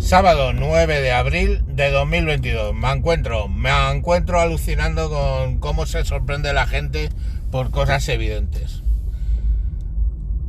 Sábado 0.00 0.54
9 0.54 1.02
de 1.02 1.12
abril 1.12 1.62
de 1.68 1.90
2022. 1.90 2.74
Me 2.74 2.90
encuentro, 2.90 3.48
me 3.48 3.70
encuentro 3.92 4.40
alucinando 4.40 5.10
con 5.10 5.58
cómo 5.58 5.84
se 5.84 6.04
sorprende 6.04 6.52
la 6.54 6.66
gente 6.66 7.10
por 7.52 7.70
cosas 7.70 8.08
evidentes. 8.08 8.82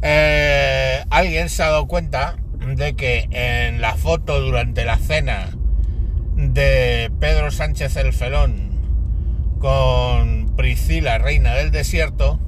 Eh, 0.02 1.04
alguien 1.10 1.50
se 1.50 1.62
ha 1.62 1.68
dado 1.68 1.86
cuenta 1.88 2.38
de 2.76 2.96
que 2.96 3.28
en 3.30 3.82
la 3.82 3.96
foto 3.96 4.40
durante 4.40 4.86
la 4.86 4.98
cena 4.98 5.50
de 6.36 7.12
Pedro 7.20 7.52
Sánchez 7.52 7.98
el 7.98 8.14
Felón 8.14 8.72
con 9.60 10.56
Priscila, 10.56 11.18
reina 11.18 11.54
del 11.54 11.72
desierto, 11.72 12.40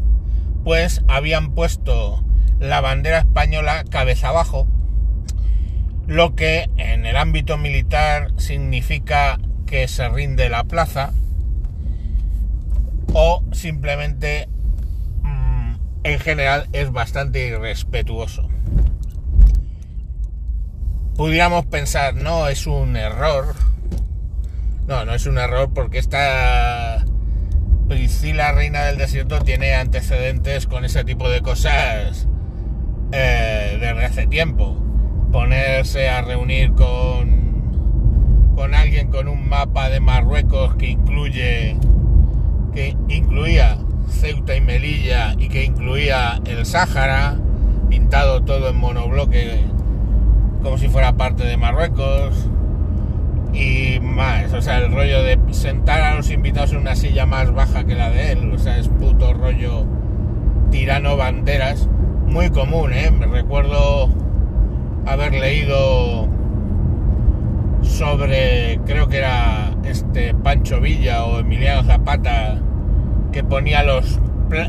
pues 0.64 1.04
habían 1.10 1.54
puesto 1.54 2.24
la 2.60 2.80
bandera 2.80 3.20
española 3.20 3.84
cabeza 3.90 4.30
abajo 4.30 4.68
lo 6.08 6.36
que 6.36 6.70
en 6.78 7.06
el 7.06 7.16
ámbito 7.16 7.58
militar 7.58 8.32
significa 8.38 9.40
que 9.66 9.88
se 9.88 10.08
rinde 10.10 10.50
la 10.50 10.66
plaza 10.66 11.14
o 13.14 13.44
simplemente 13.52 14.50
mm, 15.22 15.76
en 16.04 16.20
general 16.20 16.68
es 16.74 16.92
bastante 16.92 17.48
irrespetuoso. 17.48 18.50
Pudiéramos 21.16 21.66
pensar, 21.68 22.16
no, 22.16 22.48
es 22.48 22.66
un 22.66 22.98
error. 22.98 23.56
No, 24.88 25.06
no 25.06 25.14
es 25.14 25.26
un 25.26 25.38
error 25.38 25.72
porque 25.74 26.00
esta 26.00 27.06
Priscila, 27.88 28.52
reina 28.52 28.86
del 28.86 28.98
desierto, 28.98 29.40
tiene 29.40 29.76
antecedentes 29.76 30.68
con 30.68 30.84
ese 30.84 31.04
tipo 31.04 31.30
de 31.30 31.42
cosas 31.42 32.28
eh, 33.12 33.78
desde 33.80 34.06
hace 34.06 34.28
tiempo 34.28 34.83
ponerse 35.34 36.10
a 36.10 36.22
reunir 36.22 36.74
con, 36.74 38.54
con 38.56 38.76
alguien 38.76 39.08
con 39.08 39.28
un 39.28 39.50
mapa 39.50 39.90
de 39.90 40.00
Marruecos 40.00 40.76
que 40.76 40.92
incluye 40.92 41.76
que 42.72 42.96
incluía 43.10 43.80
Ceuta 44.08 44.56
y 44.56 44.62
Melilla 44.62 45.34
y 45.40 45.50
que 45.50 45.66
incluía 45.66 46.40
el 46.46 46.66
Sáhara, 46.68 47.36
pintado 47.90 48.44
todo 48.44 48.70
en 48.70 48.78
monobloque 48.78 49.62
como 50.62 50.78
si 50.78 50.88
fuera 50.88 51.14
parte 51.14 51.44
de 51.44 51.58
Marruecos 51.58 52.48
y 53.54 54.00
más, 54.02 54.54
o 54.54 54.62
sea, 54.62 54.78
el 54.78 54.92
rollo 54.92 55.24
de 55.24 55.40
sentar 55.52 56.02
a 56.02 56.16
los 56.16 56.30
invitados 56.30 56.74
en 56.74 56.78
una 56.78 56.96
silla 56.96 57.26
más 57.26 57.52
baja 57.52 57.86
que 57.86 57.96
la 57.96 58.12
de 58.12 58.34
él, 58.34 58.52
o 58.54 58.60
sea, 58.60 58.78
es 58.78 58.88
puto 58.88 59.34
rollo 59.34 59.84
tirano 60.70 61.18
banderas, 61.18 61.90
muy 62.28 62.52
común, 62.52 62.94
¿eh? 62.94 63.12
Me 63.12 63.26
recuerdo 63.26 64.10
haber 65.06 65.34
leído 65.34 66.28
sobre, 67.82 68.80
creo 68.86 69.08
que 69.08 69.18
era 69.18 69.72
este 69.84 70.34
Pancho 70.34 70.80
Villa 70.80 71.26
o 71.26 71.40
Emiliano 71.40 71.84
Zapata, 71.84 72.62
que 73.32 73.44
ponía 73.44 73.84
los, 73.84 74.20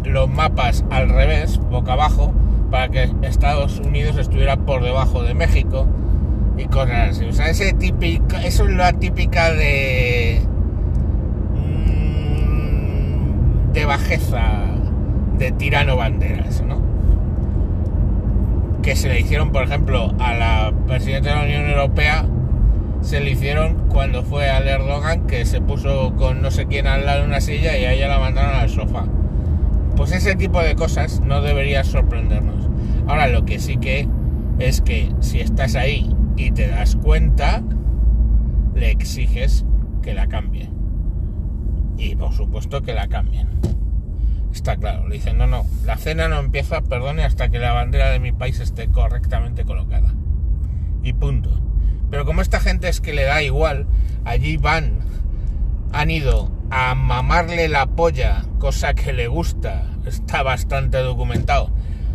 los 0.05 0.29
mapas 0.29 0.85
al 0.91 1.09
revés, 1.09 1.59
boca 1.71 1.93
abajo, 1.93 2.33
para 2.71 2.89
que 2.89 3.11
Estados 3.23 3.79
Unidos 3.79 4.17
estuviera 4.17 4.57
por 4.57 4.83
debajo 4.83 5.23
de 5.23 5.35
México 5.35 5.87
y 6.57 6.65
cosas 6.67 7.11
así. 7.11 7.25
O 7.27 7.33
sea, 7.33 7.49
ese 7.49 7.73
típico, 7.73 8.37
eso 8.45 8.65
es 8.65 8.75
la 8.75 8.93
típica 8.93 9.53
de. 9.53 10.41
Mm, 11.55 13.73
de 13.73 13.85
bajeza 13.85 14.65
de 15.39 15.53
tirano 15.53 15.97
banderas, 15.97 16.63
¿no? 16.63 16.94
Que 18.85 18.97
se 18.97 19.09
le 19.09 19.19
hicieron, 19.19 19.51
por 19.51 19.63
ejemplo, 19.63 20.15
a 20.19 20.35
la 20.35 20.73
presidenta 20.87 21.31
de 21.31 21.37
la 21.37 21.45
Unión 21.45 21.71
Europea, 21.71 22.27
se 23.01 23.21
le 23.21 23.31
hicieron 23.31 23.89
cuando 23.89 24.23
fue 24.23 24.51
al 24.51 24.69
Erdogan, 24.69 25.27
que 25.27 25.47
se 25.47 25.63
puso 25.63 26.15
con 26.17 26.43
no 26.43 26.51
sé 26.51 26.67
quién 26.67 26.87
al 26.87 27.07
lado 27.07 27.21
de 27.21 27.27
una 27.27 27.41
silla 27.41 27.79
y 27.79 27.85
a 27.87 27.93
ella 27.95 28.09
la 28.09 28.19
mandaron 28.19 28.55
al 28.55 28.69
sofá. 28.69 29.07
Pues 29.97 30.13
ese 30.13 30.35
tipo 30.35 30.61
de 30.61 30.75
cosas 30.75 31.21
no 31.21 31.41
debería 31.41 31.83
sorprendernos. 31.83 32.69
Ahora 33.07 33.27
lo 33.29 33.47
que 33.47 33.59
sí 33.59 33.79
que 33.79 34.07
es 34.59 34.83
que 34.83 35.11
si 35.21 35.41
estás 35.41 35.77
ahí 35.77 36.15
y 36.37 36.51
te 36.51 36.69
das 36.69 36.97
cuenta, 36.97 37.63
le 38.75 38.91
exiges 38.91 39.65
que 40.03 40.13
la 40.13 40.27
cambie. 40.27 40.69
Y 41.97 42.17
por 42.17 42.35
supuesto 42.35 42.83
que 42.83 42.93
la 42.93 43.09
cambien. 43.09 43.49
Está 44.55 44.77
claro, 44.77 45.09
le 45.09 45.17
dicen, 45.17 45.37
no, 45.37 45.49
no, 45.49 45.67
la 45.85 45.97
cena 45.97 46.29
no 46.29 46.39
empieza, 46.39 46.81
perdone, 46.81 47.25
hasta 47.25 47.49
que 47.49 47.59
la 47.59 47.73
bandera 47.73 48.11
de 48.11 48.21
mi 48.21 48.31
país 48.31 48.61
esté 48.61 48.89
correctamente 48.89 49.65
colocada. 49.65 50.15
Y 51.03 51.13
punto. 51.13 51.61
Pero 52.09 52.25
como 52.25 52.41
esta 52.41 52.61
gente 52.61 52.89
es 52.89 53.01
que 53.01 53.13
le 53.13 53.25
da 53.25 53.43
igual, 53.43 53.89
allí 54.25 54.57
van, 54.57 55.01
han 55.93 56.09
ido 56.11 56.53
a 56.71 56.95
mamarle 56.95 57.69
la 57.69 57.87
polla, 57.87 58.45
cosa 58.61 58.95
que 58.95 59.13
le 59.13 59.27
gusta, 59.27 59.91
está 60.07 60.45
bastante 60.45 60.99
documentado, 60.99 61.73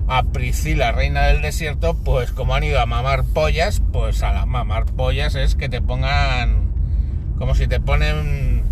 a 0.07 0.23
Priscila, 0.23 0.93
reina 0.93 1.27
del 1.27 1.41
desierto, 1.41 1.93
pues 1.93 2.31
como 2.31 2.55
han 2.55 2.63
ido 2.63 2.79
a 2.79 2.85
mamar 2.85 3.25
pollas, 3.25 3.81
pues 3.91 4.23
a 4.23 4.31
la 4.31 4.45
mamar 4.45 4.85
pollas 4.85 5.35
es 5.35 5.55
que 5.55 5.67
te 5.67 5.81
pongan, 5.81 6.71
como 7.37 7.53
si 7.53 7.67
te 7.67 7.81
ponen 7.81 8.63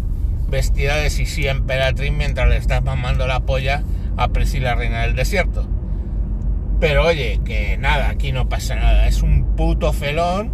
vestida 0.50 0.97
de 0.97 1.09
Sisi 1.09 1.47
emperatriz 1.47 2.12
mientras 2.12 2.50
le 2.50 2.58
estás 2.58 2.84
mamando 2.84 3.28
la 3.28 3.41
polla 3.41 3.84
a 4.18 4.30
Priscila 4.30 4.75
Reina 4.75 5.02
del 5.02 5.16
Desierto. 5.16 5.68
Pero 6.80 7.06
oye, 7.06 7.40
que 7.44 7.78
nada, 7.78 8.09
aquí 8.09 8.31
no 8.31 8.50
pasa 8.50 8.75
nada, 8.75 9.08
es 9.08 9.22
un 9.22 9.56
puto 9.56 9.94
felón. 9.94 10.52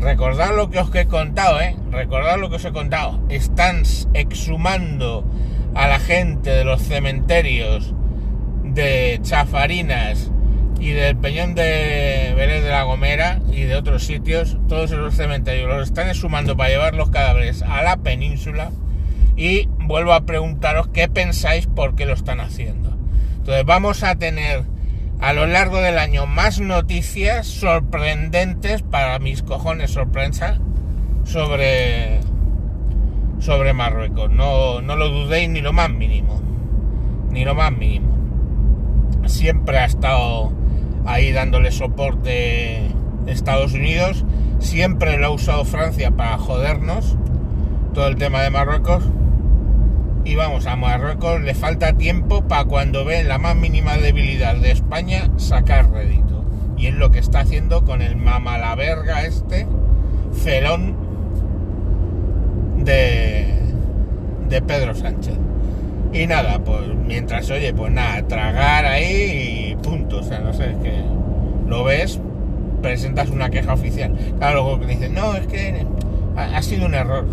Recordad 0.00 0.56
lo 0.56 0.68
que 0.68 0.80
os 0.80 0.92
he 0.94 1.06
contado, 1.06 1.60
¿eh? 1.60 1.76
Recordad 1.90 2.38
lo 2.38 2.50
que 2.50 2.56
os 2.56 2.64
he 2.64 2.72
contado. 2.72 3.20
Están 3.28 3.84
exhumando 4.14 5.24
a 5.74 5.86
la 5.86 6.00
gente 6.00 6.50
de 6.50 6.64
los 6.64 6.82
cementerios 6.82 7.94
de 8.64 9.20
Chafarinas 9.22 10.30
y 10.80 10.90
del 10.90 11.16
Peñón 11.16 11.54
de 11.54 12.34
Vélez 12.36 12.64
de 12.64 12.70
la 12.70 12.82
Gomera 12.82 13.40
y 13.52 13.62
de 13.62 13.76
otros 13.76 14.04
sitios, 14.04 14.58
todos 14.68 14.90
esos 14.90 15.14
cementerios 15.14 15.68
los 15.68 15.88
están 15.88 16.08
exhumando 16.08 16.56
para 16.56 16.70
llevar 16.70 16.94
los 16.94 17.10
cadáveres 17.10 17.62
a 17.62 17.82
la 17.82 17.98
península 17.98 18.72
y 19.36 19.68
vuelvo 19.78 20.12
a 20.12 20.26
preguntaros 20.26 20.88
qué 20.88 21.08
pensáis 21.08 21.66
por 21.66 21.94
qué 21.94 22.06
lo 22.06 22.14
están 22.14 22.40
haciendo. 22.40 22.90
Entonces 23.38 23.64
vamos 23.64 24.02
a 24.02 24.16
tener 24.16 24.64
a 25.20 25.32
lo 25.32 25.46
largo 25.46 25.80
del 25.80 25.98
año 25.98 26.26
más 26.26 26.60
noticias 26.60 27.46
sorprendentes 27.46 28.82
para 28.82 29.18
mis 29.18 29.42
cojones 29.42 29.92
sorpresa 29.92 30.58
sobre 31.24 32.20
sobre 33.38 33.72
Marruecos. 33.72 34.30
No, 34.30 34.80
no 34.80 34.96
lo 34.96 35.08
dudéis 35.08 35.48
ni 35.48 35.60
lo 35.60 35.72
más 35.72 35.90
mínimo. 35.90 36.40
Ni 37.30 37.44
lo 37.44 37.54
más 37.54 37.72
mínimo. 37.72 38.16
Siempre 39.26 39.78
ha 39.78 39.84
estado 39.84 40.52
ahí 41.06 41.32
dándole 41.32 41.72
soporte 41.72 42.82
Estados 43.26 43.72
Unidos. 43.74 44.24
Siempre 44.58 45.18
lo 45.18 45.26
ha 45.26 45.30
usado 45.30 45.64
Francia 45.64 46.12
para 46.12 46.38
jodernos. 46.38 47.16
Todo 47.94 48.06
el 48.06 48.16
tema 48.16 48.42
de 48.42 48.50
Marruecos 48.50 49.04
y 50.24 50.36
vamos, 50.36 50.66
a 50.66 50.76
Marruecos 50.76 51.40
le 51.40 51.54
falta 51.54 51.94
tiempo 51.94 52.42
para 52.42 52.64
cuando 52.64 53.04
ve 53.04 53.24
la 53.24 53.38
más 53.38 53.56
mínima 53.56 53.96
debilidad 53.96 54.54
de 54.56 54.70
España 54.70 55.28
sacar 55.36 55.90
rédito. 55.90 56.44
Y 56.76 56.86
es 56.86 56.94
lo 56.94 57.10
que 57.10 57.18
está 57.18 57.40
haciendo 57.40 57.84
con 57.84 58.02
el 58.02 58.16
mamalaverga 58.16 59.24
este, 59.24 59.66
felón 60.44 60.96
de, 62.78 63.48
de 64.48 64.62
Pedro 64.62 64.94
Sánchez. 64.94 65.34
Y 66.12 66.26
nada, 66.26 66.60
pues 66.60 66.82
mientras 67.06 67.50
oye, 67.50 67.72
pues 67.72 67.90
nada, 67.90 68.22
tragar 68.28 68.84
ahí 68.84 69.72
y 69.72 69.76
punto. 69.76 70.18
O 70.18 70.22
sea, 70.22 70.38
no 70.38 70.52
sé, 70.52 70.70
es 70.70 70.76
que 70.76 71.02
lo 71.66 71.84
ves, 71.84 72.20
presentas 72.80 73.30
una 73.30 73.50
queja 73.50 73.74
oficial. 73.74 74.16
Claro, 74.38 74.64
luego 74.64 74.86
dicen, 74.86 75.14
no, 75.14 75.34
es 75.34 75.46
que 75.48 75.84
ha, 76.36 76.62
sido 76.62 76.86
un 76.86 76.94
error. 76.94 77.26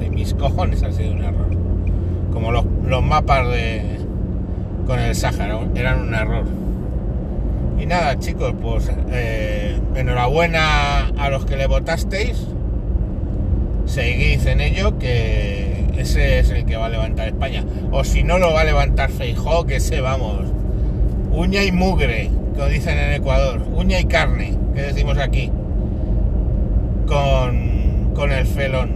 Sí, 0.00 0.10
mis 0.10 0.34
cojones 0.34 0.82
ha 0.82 0.90
sido 0.90 1.12
un 1.12 1.22
error 1.22 1.62
como 2.32 2.50
los, 2.50 2.64
mapas 3.02 3.48
de 3.48 3.98
con 4.86 4.98
el 4.98 5.14
Sáhara, 5.14 5.60
eran 5.74 6.00
un 6.00 6.14
error. 6.14 6.44
Y 7.78 7.86
nada, 7.86 8.18
chicos, 8.18 8.54
pues 8.60 8.90
eh, 9.10 9.78
enhorabuena 9.94 11.08
a 11.18 11.30
los 11.30 11.44
que 11.44 11.56
le 11.56 11.66
votasteis. 11.66 12.46
Seguid 13.86 14.46
en 14.46 14.60
ello, 14.60 14.98
que 14.98 15.86
ese 15.96 16.38
es 16.38 16.50
el 16.50 16.64
que 16.64 16.76
va 16.76 16.86
a 16.86 16.88
levantar 16.88 17.28
España. 17.28 17.64
O 17.90 18.04
si 18.04 18.22
no 18.22 18.38
lo 18.38 18.52
va 18.52 18.62
a 18.62 18.64
levantar 18.64 19.10
Feijó, 19.10 19.66
que 19.66 19.80
se 19.80 20.00
vamos. 20.00 20.52
Uña 21.32 21.64
y 21.64 21.72
mugre, 21.72 22.30
como 22.54 22.66
dicen 22.66 22.98
en 22.98 23.14
Ecuador. 23.14 23.62
Uña 23.74 24.00
y 24.00 24.04
carne, 24.04 24.56
que 24.74 24.82
decimos 24.82 25.18
aquí. 25.18 25.50
Con, 27.06 28.12
con 28.14 28.32
el 28.32 28.46
felón. 28.46 28.90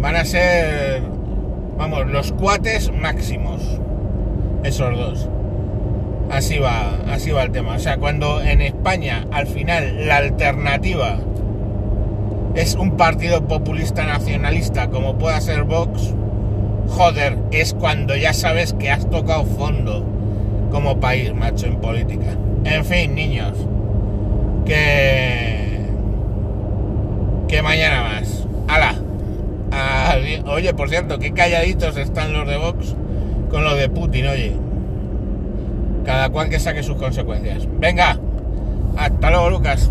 Van 0.00 0.16
a 0.16 0.24
ser 0.24 1.13
Vamos, 1.76 2.06
los 2.06 2.32
cuates 2.32 2.92
máximos. 2.92 3.62
Esos 4.62 4.96
dos. 4.96 5.28
Así 6.30 6.58
va, 6.58 6.98
así 7.10 7.30
va 7.30 7.42
el 7.42 7.52
tema. 7.52 7.74
O 7.74 7.78
sea, 7.78 7.98
cuando 7.98 8.40
en 8.40 8.60
España 8.60 9.26
al 9.30 9.46
final 9.46 10.06
la 10.06 10.16
alternativa 10.16 11.18
es 12.54 12.74
un 12.76 12.96
partido 12.96 13.46
populista 13.46 14.06
nacionalista 14.06 14.88
como 14.88 15.18
pueda 15.18 15.40
ser 15.40 15.64
Vox, 15.64 16.14
joder, 16.88 17.36
es 17.50 17.74
cuando 17.74 18.16
ya 18.16 18.32
sabes 18.32 18.72
que 18.72 18.90
has 18.90 19.08
tocado 19.10 19.44
fondo 19.44 20.04
como 20.70 20.98
país, 21.00 21.34
macho, 21.34 21.66
en 21.66 21.76
política. 21.76 22.36
En 22.64 22.84
fin, 22.84 23.14
niños, 23.14 23.52
que... 24.64 25.86
que 27.48 27.62
mañana 27.62 28.02
más. 28.02 28.23
¡Hala! 30.04 30.44
Oye, 30.46 30.74
por 30.74 30.90
cierto, 30.90 31.18
qué 31.18 31.32
calladitos 31.32 31.96
están 31.96 32.32
los 32.34 32.46
de 32.46 32.58
Vox 32.58 32.94
con 33.50 33.64
lo 33.64 33.74
de 33.74 33.88
Putin, 33.88 34.26
oye. 34.26 34.52
Cada 36.04 36.28
cual 36.28 36.50
que 36.50 36.60
saque 36.60 36.82
sus 36.82 36.96
consecuencias. 36.96 37.66
Venga, 37.78 38.18
hasta 38.96 39.30
luego, 39.30 39.48
Lucas. 39.48 39.90